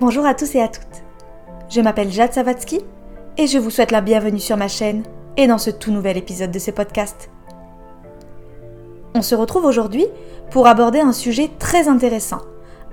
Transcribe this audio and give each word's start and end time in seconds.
Bonjour 0.00 0.24
à 0.24 0.32
tous 0.32 0.54
et 0.54 0.62
à 0.62 0.68
toutes. 0.68 1.04
Je 1.68 1.82
m'appelle 1.82 2.10
Jade 2.10 2.32
Savatsky 2.32 2.80
et 3.36 3.46
je 3.46 3.58
vous 3.58 3.68
souhaite 3.68 3.90
la 3.90 4.00
bienvenue 4.00 4.40
sur 4.40 4.56
ma 4.56 4.66
chaîne 4.66 5.02
et 5.36 5.46
dans 5.46 5.58
ce 5.58 5.68
tout 5.68 5.90
nouvel 5.90 6.16
épisode 6.16 6.50
de 6.50 6.58
ce 6.58 6.70
podcast. 6.70 7.28
On 9.14 9.20
se 9.20 9.34
retrouve 9.34 9.66
aujourd'hui 9.66 10.06
pour 10.50 10.66
aborder 10.68 11.00
un 11.00 11.12
sujet 11.12 11.50
très 11.58 11.86
intéressant, 11.86 12.40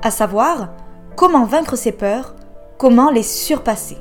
à 0.01 0.11
savoir 0.11 0.73
comment 1.15 1.45
vaincre 1.45 1.77
ses 1.77 1.93
peurs, 1.93 2.35
comment 2.77 3.09
les 3.09 3.23
surpasser. 3.23 3.97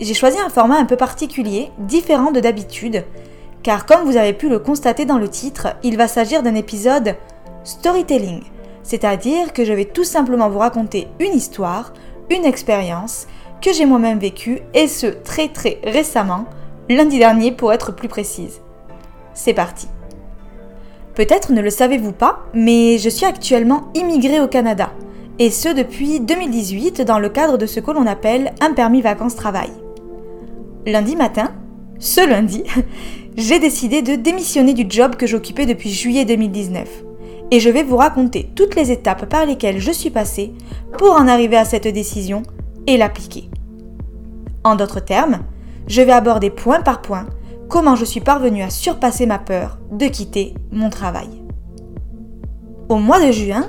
J'ai 0.00 0.14
choisi 0.14 0.38
un 0.38 0.50
format 0.50 0.78
un 0.78 0.86
peu 0.86 0.96
particulier, 0.96 1.72
différent 1.80 2.30
de 2.30 2.38
d'habitude, 2.38 3.04
car 3.64 3.86
comme 3.86 4.04
vous 4.04 4.16
avez 4.16 4.34
pu 4.34 4.48
le 4.48 4.60
constater 4.60 5.04
dans 5.04 5.18
le 5.18 5.28
titre, 5.28 5.74
il 5.82 5.96
va 5.96 6.06
s'agir 6.06 6.44
d'un 6.44 6.54
épisode 6.54 7.16
storytelling, 7.64 8.44
c'est-à-dire 8.88 9.52
que 9.52 9.66
je 9.66 9.74
vais 9.74 9.84
tout 9.84 10.02
simplement 10.02 10.48
vous 10.48 10.60
raconter 10.60 11.08
une 11.20 11.34
histoire, 11.34 11.92
une 12.30 12.46
expérience 12.46 13.26
que 13.60 13.70
j'ai 13.70 13.84
moi-même 13.84 14.18
vécue, 14.18 14.60
et 14.72 14.88
ce 14.88 15.06
très 15.08 15.48
très 15.48 15.78
récemment, 15.84 16.46
lundi 16.88 17.18
dernier 17.18 17.52
pour 17.52 17.70
être 17.74 17.94
plus 17.94 18.08
précise. 18.08 18.62
C'est 19.34 19.52
parti. 19.52 19.88
Peut-être 21.14 21.52
ne 21.52 21.60
le 21.60 21.68
savez-vous 21.68 22.12
pas, 22.12 22.46
mais 22.54 22.96
je 22.96 23.10
suis 23.10 23.26
actuellement 23.26 23.88
immigrée 23.94 24.40
au 24.40 24.48
Canada, 24.48 24.90
et 25.38 25.50
ce 25.50 25.68
depuis 25.68 26.20
2018 26.20 27.02
dans 27.02 27.18
le 27.18 27.28
cadre 27.28 27.58
de 27.58 27.66
ce 27.66 27.80
que 27.80 27.90
l'on 27.90 28.06
appelle 28.06 28.54
un 28.62 28.72
permis 28.72 29.02
vacances-travail. 29.02 29.70
Lundi 30.86 31.14
matin, 31.14 31.52
ce 31.98 32.26
lundi, 32.26 32.64
j'ai 33.36 33.58
décidé 33.58 34.00
de 34.00 34.14
démissionner 34.14 34.72
du 34.72 34.86
job 34.88 35.16
que 35.16 35.26
j'occupais 35.26 35.66
depuis 35.66 35.90
juillet 35.90 36.24
2019. 36.24 37.07
Et 37.50 37.60
je 37.60 37.70
vais 37.70 37.82
vous 37.82 37.96
raconter 37.96 38.50
toutes 38.54 38.74
les 38.74 38.90
étapes 38.90 39.26
par 39.26 39.46
lesquelles 39.46 39.78
je 39.78 39.92
suis 39.92 40.10
passée 40.10 40.52
pour 40.98 41.12
en 41.12 41.26
arriver 41.26 41.56
à 41.56 41.64
cette 41.64 41.88
décision 41.88 42.42
et 42.86 42.96
l'appliquer. 42.96 43.50
En 44.64 44.74
d'autres 44.74 45.00
termes, 45.00 45.40
je 45.86 46.02
vais 46.02 46.12
aborder 46.12 46.50
point 46.50 46.82
par 46.82 47.00
point 47.00 47.26
comment 47.68 47.96
je 47.96 48.04
suis 48.04 48.20
parvenue 48.20 48.62
à 48.62 48.70
surpasser 48.70 49.26
ma 49.26 49.38
peur 49.38 49.78
de 49.90 50.06
quitter 50.06 50.54
mon 50.72 50.90
travail. 50.90 51.28
Au 52.88 52.96
mois 52.96 53.24
de 53.24 53.32
juin, 53.32 53.68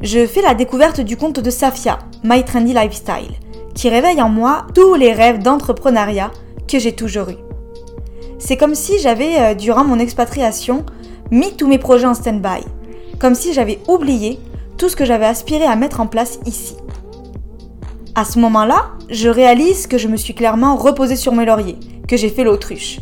je 0.00 0.26
fais 0.26 0.42
la 0.42 0.54
découverte 0.54 1.00
du 1.00 1.16
compte 1.16 1.40
de 1.40 1.50
Safia, 1.50 1.98
My 2.22 2.44
Trendy 2.44 2.72
Lifestyle, 2.72 3.34
qui 3.74 3.88
réveille 3.88 4.22
en 4.22 4.28
moi 4.28 4.66
tous 4.74 4.94
les 4.94 5.12
rêves 5.12 5.42
d'entrepreneuriat 5.42 6.30
que 6.68 6.78
j'ai 6.78 6.92
toujours 6.92 7.30
eus. 7.30 7.38
C'est 8.38 8.56
comme 8.56 8.74
si 8.74 8.98
j'avais, 9.00 9.40
euh, 9.40 9.54
durant 9.54 9.84
mon 9.84 9.98
expatriation, 9.98 10.84
mis 11.30 11.56
tous 11.56 11.66
mes 11.66 11.78
projets 11.78 12.06
en 12.06 12.14
stand-by, 12.14 12.64
comme 13.18 13.34
si 13.34 13.52
j'avais 13.52 13.78
oublié 13.88 14.38
tout 14.76 14.88
ce 14.88 14.96
que 14.96 15.04
j'avais 15.04 15.26
aspiré 15.26 15.64
à 15.64 15.76
mettre 15.76 16.00
en 16.00 16.06
place 16.06 16.38
ici. 16.46 16.76
À 18.14 18.24
ce 18.24 18.38
moment-là, 18.38 18.90
je 19.10 19.28
réalise 19.28 19.86
que 19.86 19.98
je 19.98 20.08
me 20.08 20.16
suis 20.16 20.34
clairement 20.34 20.76
reposée 20.76 21.16
sur 21.16 21.34
mes 21.34 21.44
lauriers, 21.44 21.78
que 22.06 22.16
j'ai 22.16 22.30
fait 22.30 22.44
l'autruche. 22.44 23.00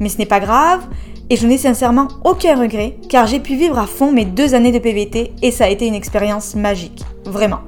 Mais 0.00 0.08
ce 0.08 0.18
n'est 0.18 0.26
pas 0.26 0.40
grave, 0.40 0.86
et 1.30 1.36
je 1.36 1.46
n'ai 1.46 1.58
sincèrement 1.58 2.08
aucun 2.24 2.58
regret, 2.58 2.98
car 3.08 3.26
j'ai 3.26 3.40
pu 3.40 3.56
vivre 3.56 3.78
à 3.78 3.86
fond 3.86 4.12
mes 4.12 4.24
deux 4.24 4.54
années 4.54 4.72
de 4.72 4.78
PVT 4.78 5.32
et 5.42 5.50
ça 5.50 5.64
a 5.64 5.68
été 5.68 5.86
une 5.86 5.94
expérience 5.94 6.54
magique, 6.54 7.02
vraiment. 7.24 7.60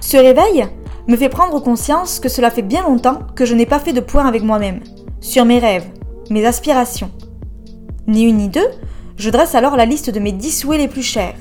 Ce 0.00 0.16
réveil 0.16 0.66
me 1.06 1.16
fait 1.16 1.30
prendre 1.30 1.60
conscience 1.60 2.20
que 2.20 2.28
cela 2.28 2.50
fait 2.50 2.62
bien 2.62 2.82
longtemps 2.82 3.20
que 3.34 3.46
je 3.46 3.54
n'ai 3.54 3.66
pas 3.66 3.78
fait 3.78 3.94
de 3.94 4.00
point 4.00 4.26
avec 4.26 4.42
moi-même, 4.42 4.80
sur 5.20 5.44
mes 5.46 5.58
rêves, 5.58 5.86
mes 6.30 6.44
aspirations. 6.44 7.10
Ni 8.06 8.24
une 8.24 8.36
ni 8.36 8.48
deux, 8.48 8.68
je 9.18 9.30
dresse 9.30 9.56
alors 9.56 9.76
la 9.76 9.84
liste 9.84 10.10
de 10.10 10.20
mes 10.20 10.32
10 10.32 10.60
souhaits 10.60 10.80
les 10.80 10.88
plus 10.88 11.02
chers, 11.02 11.34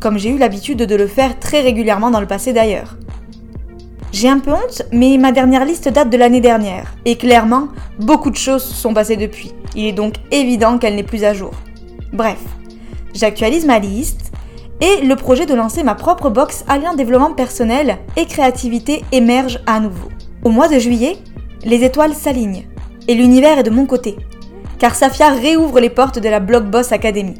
comme 0.00 0.18
j'ai 0.18 0.30
eu 0.30 0.38
l'habitude 0.38 0.78
de 0.78 0.94
le 0.94 1.08
faire 1.08 1.38
très 1.40 1.60
régulièrement 1.60 2.10
dans 2.10 2.20
le 2.20 2.26
passé 2.26 2.52
d'ailleurs. 2.52 2.96
J'ai 4.12 4.28
un 4.28 4.38
peu 4.38 4.52
honte, 4.52 4.82
mais 4.92 5.18
ma 5.18 5.32
dernière 5.32 5.64
liste 5.64 5.88
date 5.88 6.10
de 6.10 6.16
l'année 6.16 6.40
dernière, 6.40 6.94
et 7.04 7.16
clairement, 7.16 7.68
beaucoup 7.98 8.30
de 8.30 8.36
choses 8.36 8.62
se 8.62 8.74
sont 8.74 8.94
passées 8.94 9.16
depuis. 9.16 9.52
Il 9.74 9.86
est 9.86 9.92
donc 9.92 10.14
évident 10.30 10.78
qu'elle 10.78 10.94
n'est 10.94 11.02
plus 11.02 11.24
à 11.24 11.34
jour. 11.34 11.50
Bref, 12.12 12.38
j'actualise 13.12 13.66
ma 13.66 13.80
liste, 13.80 14.30
et 14.80 15.04
le 15.04 15.16
projet 15.16 15.46
de 15.46 15.54
lancer 15.54 15.82
ma 15.82 15.96
propre 15.96 16.30
box 16.30 16.64
alliant 16.68 16.94
développement 16.94 17.34
personnel 17.34 17.98
et 18.16 18.26
créativité 18.26 19.02
émerge 19.10 19.58
à 19.66 19.80
nouveau. 19.80 20.08
Au 20.44 20.50
mois 20.50 20.68
de 20.68 20.78
juillet, 20.78 21.16
les 21.64 21.82
étoiles 21.82 22.14
s'alignent, 22.14 22.68
et 23.08 23.14
l'univers 23.14 23.58
est 23.58 23.64
de 23.64 23.70
mon 23.70 23.86
côté, 23.86 24.16
car 24.84 24.94
Safia 24.94 25.30
réouvre 25.30 25.80
les 25.80 25.88
portes 25.88 26.18
de 26.18 26.28
la 26.28 26.40
Blog 26.40 26.64
Boss 26.64 26.92
Academy. 26.92 27.36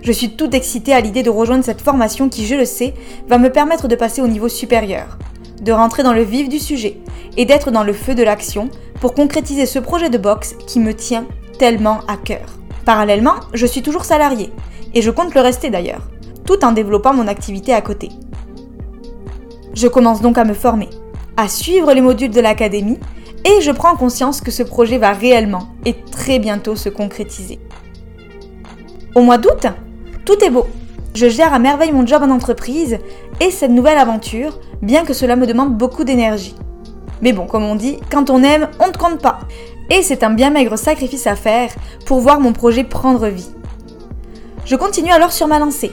Je 0.00 0.12
suis 0.12 0.30
toute 0.30 0.54
excitée 0.54 0.94
à 0.94 1.00
l'idée 1.02 1.22
de 1.22 1.28
rejoindre 1.28 1.62
cette 1.62 1.82
formation 1.82 2.30
qui, 2.30 2.46
je 2.46 2.54
le 2.54 2.64
sais, 2.64 2.94
va 3.28 3.36
me 3.36 3.52
permettre 3.52 3.86
de 3.86 3.94
passer 3.96 4.22
au 4.22 4.28
niveau 4.28 4.48
supérieur 4.48 5.18
de 5.60 5.72
rentrer 5.72 6.02
dans 6.02 6.14
le 6.14 6.22
vif 6.22 6.48
du 6.48 6.58
sujet 6.58 6.96
et 7.36 7.44
d'être 7.44 7.70
dans 7.70 7.84
le 7.84 7.92
feu 7.92 8.14
de 8.14 8.22
l'action 8.22 8.70
pour 8.98 9.12
concrétiser 9.12 9.66
ce 9.66 9.78
projet 9.78 10.08
de 10.08 10.16
boxe 10.16 10.54
qui 10.66 10.80
me 10.80 10.94
tient 10.94 11.26
tellement 11.58 12.00
à 12.08 12.16
cœur. 12.16 12.46
Parallèlement, 12.86 13.34
je 13.52 13.66
suis 13.66 13.82
toujours 13.82 14.06
salarié 14.06 14.50
et 14.94 15.02
je 15.02 15.10
compte 15.10 15.34
le 15.34 15.42
rester 15.42 15.68
d'ailleurs, 15.68 16.08
tout 16.46 16.64
en 16.64 16.72
développant 16.72 17.12
mon 17.12 17.28
activité 17.28 17.74
à 17.74 17.82
côté. 17.82 18.08
Je 19.74 19.86
commence 19.86 20.22
donc 20.22 20.38
à 20.38 20.46
me 20.46 20.54
former, 20.54 20.88
à 21.36 21.46
suivre 21.46 21.92
les 21.92 22.00
modules 22.00 22.30
de 22.30 22.40
l'académie 22.40 22.98
et 23.46 23.60
je 23.60 23.70
prends 23.70 23.94
conscience 23.94 24.40
que 24.40 24.50
ce 24.50 24.64
projet 24.64 24.98
va 24.98 25.12
réellement 25.12 25.68
et 25.84 25.94
très 26.10 26.40
bientôt 26.40 26.74
se 26.74 26.88
concrétiser. 26.88 27.60
Au 29.14 29.20
mois 29.20 29.38
d'août, 29.38 29.66
tout 30.24 30.44
est 30.44 30.50
beau. 30.50 30.66
Je 31.14 31.28
gère 31.28 31.54
à 31.54 31.60
merveille 31.60 31.92
mon 31.92 32.04
job 32.04 32.24
en 32.24 32.30
entreprise 32.30 32.98
et 33.38 33.52
cette 33.52 33.70
nouvelle 33.70 33.98
aventure 33.98 34.58
bien 34.82 35.04
que 35.04 35.12
cela 35.12 35.36
me 35.36 35.46
demande 35.46 35.76
beaucoup 35.76 36.02
d'énergie. 36.02 36.56
Mais 37.22 37.32
bon, 37.32 37.46
comme 37.46 37.62
on 37.62 37.76
dit, 37.76 37.98
quand 38.10 38.30
on 38.30 38.42
aime, 38.42 38.68
on 38.80 38.88
ne 38.88 38.96
compte 38.96 39.22
pas. 39.22 39.38
Et 39.90 40.02
c'est 40.02 40.24
un 40.24 40.30
bien 40.30 40.50
maigre 40.50 40.76
sacrifice 40.76 41.28
à 41.28 41.36
faire 41.36 41.70
pour 42.04 42.18
voir 42.18 42.40
mon 42.40 42.52
projet 42.52 42.82
prendre 42.82 43.28
vie. 43.28 43.50
Je 44.64 44.74
continue 44.74 45.12
alors 45.12 45.32
sur 45.32 45.46
ma 45.46 45.60
lancée. 45.60 45.92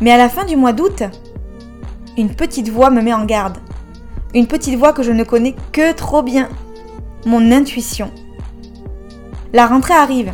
Mais 0.00 0.12
à 0.12 0.16
la 0.16 0.30
fin 0.30 0.46
du 0.46 0.56
mois 0.56 0.72
d'août, 0.72 1.02
une 2.16 2.34
petite 2.34 2.70
voix 2.70 2.88
me 2.88 3.02
met 3.02 3.12
en 3.12 3.26
garde. 3.26 3.58
Une 4.34 4.46
petite 4.46 4.78
voix 4.78 4.94
que 4.94 5.02
je 5.02 5.12
ne 5.12 5.24
connais 5.24 5.54
que 5.72 5.92
trop 5.92 6.22
bien. 6.22 6.48
Mon 7.26 7.50
intuition. 7.50 8.12
La 9.52 9.66
rentrée 9.66 9.94
arrive. 9.94 10.32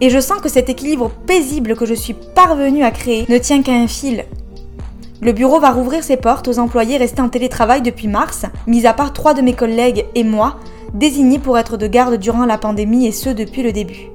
Et 0.00 0.08
je 0.08 0.18
sens 0.18 0.40
que 0.40 0.48
cet 0.48 0.70
équilibre 0.70 1.10
paisible 1.26 1.76
que 1.76 1.84
je 1.84 1.92
suis 1.92 2.16
parvenue 2.34 2.84
à 2.84 2.90
créer 2.90 3.26
ne 3.28 3.36
tient 3.36 3.60
qu'à 3.60 3.74
un 3.74 3.86
fil, 3.86 4.24
le 5.20 5.32
bureau 5.32 5.60
va 5.60 5.72
rouvrir 5.72 6.02
ses 6.02 6.16
portes 6.16 6.48
aux 6.48 6.58
employés 6.58 6.96
restés 6.96 7.20
en 7.20 7.28
télétravail 7.28 7.82
depuis 7.82 8.08
mars, 8.08 8.46
mis 8.66 8.86
à 8.86 8.94
part 8.94 9.12
trois 9.12 9.34
de 9.34 9.42
mes 9.42 9.52
collègues 9.52 10.06
et 10.14 10.24
moi, 10.24 10.56
désignés 10.94 11.38
pour 11.38 11.58
être 11.58 11.76
de 11.76 11.86
garde 11.86 12.16
durant 12.16 12.46
la 12.46 12.56
pandémie 12.56 13.06
et 13.06 13.12
ce 13.12 13.28
depuis 13.28 13.62
le 13.62 13.72
début. 13.72 14.08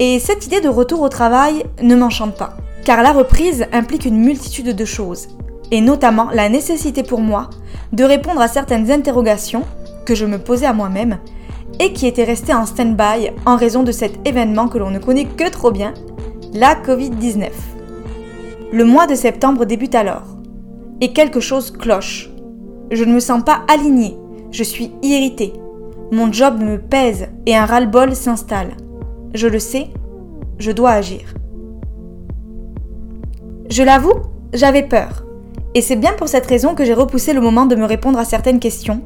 Et 0.00 0.18
cette 0.18 0.46
idée 0.46 0.60
de 0.60 0.68
retour 0.68 1.00
au 1.00 1.08
travail 1.08 1.64
ne 1.80 1.94
m'enchante 1.94 2.36
pas, 2.36 2.56
car 2.84 3.04
la 3.04 3.12
reprise 3.12 3.66
implique 3.72 4.04
une 4.04 4.18
multitude 4.18 4.74
de 4.74 4.84
choses, 4.84 5.28
et 5.70 5.80
notamment 5.80 6.28
la 6.34 6.48
nécessité 6.48 7.04
pour 7.04 7.20
moi 7.20 7.50
de 7.92 8.02
répondre 8.02 8.40
à 8.40 8.48
certaines 8.48 8.90
interrogations 8.90 9.62
que 10.10 10.16
je 10.16 10.26
me 10.26 10.40
posais 10.40 10.66
à 10.66 10.72
moi-même 10.72 11.18
et 11.78 11.92
qui 11.92 12.08
étaient 12.08 12.24
restées 12.24 12.52
en 12.52 12.66
stand-by 12.66 13.30
en 13.46 13.54
raison 13.54 13.84
de 13.84 13.92
cet 13.92 14.26
événement 14.26 14.66
que 14.66 14.76
l'on 14.76 14.90
ne 14.90 14.98
connaît 14.98 15.26
que 15.26 15.48
trop 15.48 15.70
bien, 15.70 15.94
la 16.52 16.74
Covid-19. 16.74 17.48
Le 18.72 18.84
mois 18.84 19.06
de 19.06 19.14
septembre 19.14 19.66
débute 19.66 19.94
alors. 19.94 20.24
Et 21.00 21.12
quelque 21.12 21.38
chose 21.38 21.70
cloche. 21.70 22.28
Je 22.90 23.04
ne 23.04 23.14
me 23.14 23.20
sens 23.20 23.44
pas 23.44 23.60
alignée. 23.72 24.16
Je 24.50 24.64
suis 24.64 24.90
irritée. 25.02 25.52
Mon 26.10 26.32
job 26.32 26.58
me 26.58 26.80
pèse 26.80 27.28
et 27.46 27.54
un 27.54 27.64
ras-le-bol 27.64 28.16
s'installe. 28.16 28.72
Je 29.32 29.46
le 29.46 29.60
sais, 29.60 29.90
je 30.58 30.72
dois 30.72 30.90
agir. 30.90 31.34
Je 33.68 33.84
l'avoue, 33.84 34.22
j'avais 34.52 34.82
peur. 34.82 35.24
Et 35.76 35.82
c'est 35.82 35.94
bien 35.94 36.14
pour 36.14 36.26
cette 36.26 36.46
raison 36.46 36.74
que 36.74 36.84
j'ai 36.84 36.94
repoussé 36.94 37.32
le 37.32 37.40
moment 37.40 37.66
de 37.66 37.76
me 37.76 37.84
répondre 37.84 38.18
à 38.18 38.24
certaines 38.24 38.58
questions, 38.58 39.02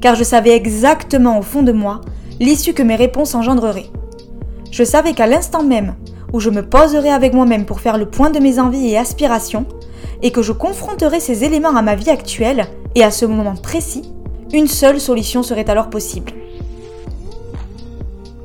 car 0.00 0.14
je 0.14 0.24
savais 0.24 0.54
exactement 0.56 1.38
au 1.38 1.42
fond 1.42 1.62
de 1.62 1.72
moi 1.72 2.00
l'issue 2.38 2.72
que 2.72 2.82
mes 2.82 2.96
réponses 2.96 3.34
engendreraient. 3.34 3.90
Je 4.70 4.84
savais 4.84 5.12
qu'à 5.12 5.26
l'instant 5.26 5.62
même 5.62 5.94
où 6.32 6.40
je 6.40 6.50
me 6.50 6.62
poserai 6.62 7.10
avec 7.10 7.34
moi-même 7.34 7.64
pour 7.64 7.80
faire 7.80 7.98
le 7.98 8.06
point 8.06 8.30
de 8.30 8.38
mes 8.38 8.58
envies 8.58 8.90
et 8.90 8.98
aspirations, 8.98 9.66
et 10.22 10.30
que 10.30 10.42
je 10.42 10.52
confronterai 10.52 11.20
ces 11.20 11.44
éléments 11.44 11.76
à 11.76 11.82
ma 11.82 11.94
vie 11.94 12.10
actuelle, 12.10 12.66
et 12.94 13.02
à 13.02 13.10
ce 13.10 13.24
moment 13.24 13.54
précis, 13.54 14.02
une 14.52 14.68
seule 14.68 15.00
solution 15.00 15.42
serait 15.42 15.68
alors 15.68 15.90
possible. 15.90 16.32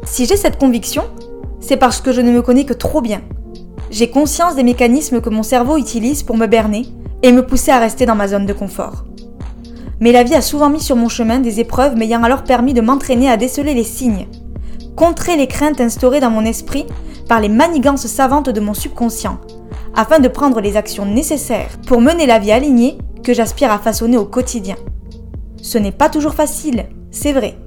Si 0.03 0.25
j'ai 0.25 0.37
cette 0.37 0.57
conviction, 0.57 1.03
c'est 1.59 1.77
parce 1.77 2.01
que 2.01 2.11
je 2.11 2.21
ne 2.21 2.31
me 2.31 2.41
connais 2.41 2.65
que 2.65 2.73
trop 2.73 3.01
bien. 3.01 3.21
J'ai 3.91 4.09
conscience 4.09 4.55
des 4.55 4.63
mécanismes 4.63 5.21
que 5.21 5.29
mon 5.29 5.43
cerveau 5.43 5.77
utilise 5.77 6.23
pour 6.23 6.37
me 6.37 6.47
berner 6.47 6.85
et 7.23 7.31
me 7.31 7.45
pousser 7.45 7.71
à 7.71 7.79
rester 7.79 8.05
dans 8.05 8.15
ma 8.15 8.27
zone 8.27 8.45
de 8.45 8.53
confort. 8.53 9.05
Mais 9.99 10.11
la 10.11 10.23
vie 10.23 10.35
a 10.35 10.41
souvent 10.41 10.69
mis 10.69 10.81
sur 10.81 10.95
mon 10.95 11.09
chemin 11.09 11.39
des 11.39 11.59
épreuves 11.59 11.95
m'ayant 11.95 12.23
alors 12.23 12.43
permis 12.43 12.73
de 12.73 12.81
m'entraîner 12.81 13.29
à 13.29 13.37
déceler 13.37 13.73
les 13.73 13.83
signes, 13.83 14.27
contrer 14.95 15.37
les 15.37 15.47
craintes 15.47 15.81
instaurées 15.81 16.19
dans 16.19 16.29
mon 16.29 16.45
esprit 16.45 16.85
par 17.27 17.39
les 17.39 17.49
manigances 17.49 18.07
savantes 18.07 18.49
de 18.49 18.59
mon 18.59 18.73
subconscient, 18.73 19.39
afin 19.95 20.19
de 20.19 20.27
prendre 20.27 20.61
les 20.61 20.77
actions 20.77 21.05
nécessaires 21.05 21.77
pour 21.87 22.01
mener 22.01 22.25
la 22.25 22.39
vie 22.39 22.51
alignée 22.51 22.97
que 23.23 23.33
j'aspire 23.33 23.71
à 23.71 23.79
façonner 23.79 24.17
au 24.17 24.25
quotidien. 24.25 24.75
Ce 25.61 25.77
n'est 25.77 25.91
pas 25.91 26.09
toujours 26.09 26.33
facile, 26.33 26.85
c'est 27.09 27.33
vrai, 27.33 27.57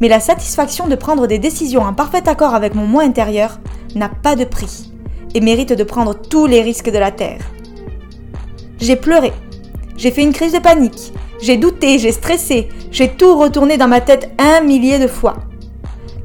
mais 0.00 0.08
la 0.08 0.20
satisfaction 0.20 0.88
de 0.88 0.94
prendre 0.96 1.26
des 1.26 1.38
décisions 1.38 1.82
en 1.82 1.94
parfait 1.94 2.28
accord 2.28 2.54
avec 2.54 2.74
mon 2.74 2.86
moi 2.86 3.02
intérieur 3.02 3.60
n'a 3.94 4.08
pas 4.08 4.36
de 4.36 4.44
prix 4.44 4.92
et 5.34 5.40
mérite 5.40 5.72
de 5.72 5.84
prendre 5.84 6.14
tous 6.14 6.46
les 6.46 6.60
risques 6.60 6.90
de 6.90 6.98
la 6.98 7.12
Terre. 7.12 7.40
J'ai 8.78 8.96
pleuré, 8.96 9.32
j'ai 9.96 10.10
fait 10.10 10.22
une 10.22 10.32
crise 10.32 10.52
de 10.52 10.58
panique, 10.58 11.12
j'ai 11.42 11.56
douté, 11.56 11.98
j'ai 11.98 12.12
stressé, 12.12 12.68
j'ai 12.90 13.08
tout 13.08 13.38
retourné 13.38 13.78
dans 13.78 13.88
ma 13.88 14.00
tête 14.00 14.30
un 14.38 14.60
millier 14.60 14.98
de 14.98 15.06
fois. 15.06 15.36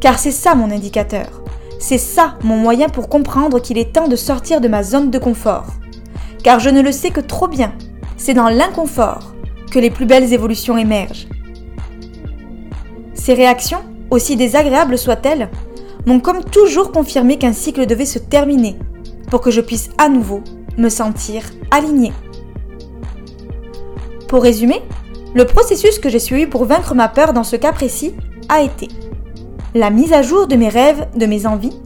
Car 0.02 0.20
c'est 0.20 0.32
ça 0.32 0.56
mon 0.56 0.72
indicateur. 0.72 1.42
C'est 1.80 1.98
ça 1.98 2.36
mon 2.44 2.58
moyen 2.58 2.90
pour 2.90 3.10
comprendre 3.10 3.60
qu'il 3.62 3.78
est 3.78 3.94
temps 3.94 4.08
de 4.08 4.16
sortir 4.16 4.60
de 4.62 4.68
ma 4.68 4.84
zone 4.84 5.12
de 5.12 5.20
confort. 5.20 5.68
Car 6.44 6.60
je 6.60 6.70
ne 6.70 6.82
le 6.82 6.92
sais 6.92 7.12
que 7.12 7.22
trop 7.22 7.48
bien. 7.48 7.74
C'est 8.18 8.34
dans 8.34 8.50
l'inconfort 8.50 9.34
que 9.72 9.80
les 9.80 9.90
plus 9.90 10.06
belles 10.06 10.34
évolutions 10.34 10.78
émergent. 10.78 11.28
Ces 13.14 13.34
réactions, 13.34 13.82
aussi 14.12 14.36
désagréables 14.36 14.98
soient-elles, 14.98 15.50
m'ont 16.06 16.20
comme 16.20 16.44
toujours 16.44 16.92
confirmé 16.92 17.38
qu'un 17.38 17.54
cycle 17.54 17.86
devait 17.86 18.06
se 18.06 18.20
terminer 18.20 18.78
pour 19.32 19.42
que 19.42 19.52
je 19.52 19.62
puisse 19.62 19.90
à 19.98 20.10
nouveau 20.10 20.42
me 20.78 20.90
sentir 20.90 21.44
alignée. 21.72 22.14
Pour 24.28 24.44
résumer, 24.44 24.82
le 25.36 25.46
processus 25.46 26.00
que 26.00 26.08
j'ai 26.08 26.20
suivi 26.20 26.46
pour 26.46 26.64
vaincre 26.64 26.96
ma 26.96 27.10
peur 27.10 27.34
dans 27.34 27.44
ce 27.44 27.58
cas 27.58 27.74
précis 27.74 28.16
a 28.48 28.62
été 28.62 28.88
la 29.74 29.90
mise 29.90 30.14
à 30.14 30.22
jour 30.22 30.48
de 30.48 30.56
mes 30.56 30.70
rêves, 30.70 31.08
de 31.14 31.26
mes 31.26 31.46
envies, 31.46 31.78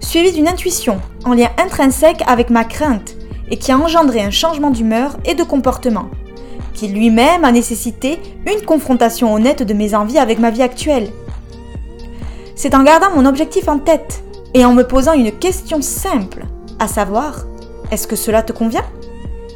suivi 0.00 0.30
d'une 0.30 0.46
intuition 0.46 1.00
en 1.24 1.32
lien 1.32 1.48
intrinsèque 1.56 2.22
avec 2.26 2.50
ma 2.50 2.64
crainte 2.64 3.16
et 3.50 3.56
qui 3.56 3.72
a 3.72 3.78
engendré 3.78 4.20
un 4.20 4.30
changement 4.30 4.70
d'humeur 4.70 5.16
et 5.24 5.34
de 5.34 5.42
comportement, 5.42 6.10
qui 6.74 6.88
lui-même 6.88 7.42
a 7.42 7.52
nécessité 7.52 8.20
une 8.46 8.66
confrontation 8.66 9.32
honnête 9.32 9.62
de 9.62 9.72
mes 9.72 9.94
envies 9.94 10.18
avec 10.18 10.38
ma 10.38 10.50
vie 10.50 10.62
actuelle. 10.62 11.08
C'est 12.54 12.74
en 12.74 12.82
gardant 12.82 13.12
mon 13.16 13.24
objectif 13.24 13.66
en 13.66 13.78
tête 13.78 14.22
et 14.52 14.66
en 14.66 14.74
me 14.74 14.86
posant 14.86 15.14
une 15.14 15.32
question 15.32 15.80
simple, 15.80 16.44
à 16.78 16.86
savoir, 16.86 17.46
est-ce 17.90 18.06
que 18.06 18.16
cela 18.16 18.42
te 18.42 18.52
convient? 18.52 18.84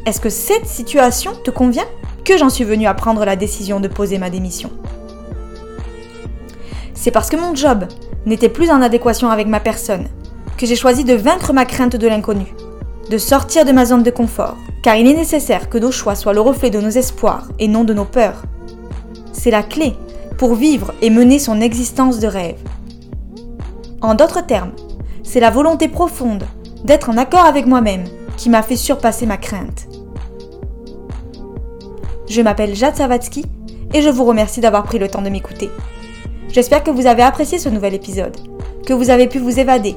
Est-ce 0.06 0.20
que 0.20 0.30
cette 0.30 0.66
situation 0.66 1.32
te 1.44 1.50
convient? 1.50 1.86
Que 2.24 2.36
j'en 2.36 2.50
suis 2.50 2.64
venue 2.64 2.86
à 2.86 2.94
prendre 2.94 3.24
la 3.24 3.36
décision 3.36 3.80
de 3.80 3.88
poser 3.88 4.18
ma 4.18 4.30
démission. 4.30 4.70
C'est 6.94 7.10
parce 7.10 7.30
que 7.30 7.36
mon 7.36 7.54
job 7.54 7.84
n'était 8.26 8.48
plus 8.48 8.70
en 8.70 8.82
adéquation 8.82 9.30
avec 9.30 9.46
ma 9.46 9.60
personne 9.60 10.08
que 10.56 10.66
j'ai 10.66 10.76
choisi 10.76 11.04
de 11.04 11.14
vaincre 11.14 11.52
ma 11.52 11.64
crainte 11.64 11.96
de 11.96 12.08
l'inconnu, 12.08 12.52
de 13.10 13.18
sortir 13.18 13.64
de 13.64 13.72
ma 13.72 13.86
zone 13.86 14.02
de 14.02 14.10
confort, 14.10 14.56
car 14.82 14.96
il 14.96 15.06
est 15.06 15.14
nécessaire 15.14 15.70
que 15.70 15.78
nos 15.78 15.92
choix 15.92 16.14
soient 16.14 16.34
le 16.34 16.40
reflet 16.40 16.70
de 16.70 16.80
nos 16.80 16.90
espoirs 16.90 17.48
et 17.58 17.68
non 17.68 17.84
de 17.84 17.94
nos 17.94 18.04
peurs. 18.04 18.42
C'est 19.32 19.50
la 19.50 19.62
clé 19.62 19.94
pour 20.36 20.54
vivre 20.54 20.92
et 21.00 21.10
mener 21.10 21.38
son 21.38 21.60
existence 21.60 22.18
de 22.18 22.26
rêve. 22.26 22.60
En 24.00 24.14
d'autres 24.14 24.44
termes, 24.44 24.72
c'est 25.22 25.40
la 25.40 25.50
volonté 25.50 25.88
profonde 25.88 26.44
d'être 26.84 27.10
en 27.10 27.16
accord 27.16 27.44
avec 27.44 27.66
moi-même 27.66 28.04
qui 28.36 28.50
m'a 28.50 28.62
fait 28.62 28.76
surpasser 28.76 29.26
ma 29.26 29.36
crainte. 29.36 29.87
Je 32.28 32.42
m'appelle 32.42 32.74
Jade 32.74 32.96
Savatsky 32.96 33.44
et 33.94 34.02
je 34.02 34.08
vous 34.08 34.24
remercie 34.24 34.60
d'avoir 34.60 34.84
pris 34.84 34.98
le 34.98 35.08
temps 35.08 35.22
de 35.22 35.30
m'écouter. 35.30 35.70
J'espère 36.48 36.84
que 36.84 36.90
vous 36.90 37.06
avez 37.06 37.22
apprécié 37.22 37.58
ce 37.58 37.68
nouvel 37.68 37.94
épisode, 37.94 38.36
que 38.86 38.92
vous 38.92 39.10
avez 39.10 39.28
pu 39.28 39.38
vous 39.38 39.58
évader, 39.58 39.96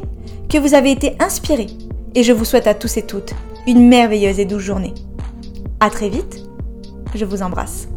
que 0.50 0.58
vous 0.58 0.74
avez 0.74 0.92
été 0.92 1.16
inspiré 1.20 1.68
et 2.16 2.24
je 2.24 2.34
vous 2.34 2.46
souhaite 2.46 2.68
à 2.68 2.74
tous 2.74 2.98
et 2.98 3.06
toutes 3.06 3.34
une 3.68 3.88
merveilleuse 3.88 4.40
et 4.40 4.46
douce 4.46 4.64
journée. 4.64 4.94
A 5.80 5.90
très 5.90 6.10
vite, 6.10 6.44
je 7.14 7.26
vous 7.26 7.42
embrasse. 7.42 7.88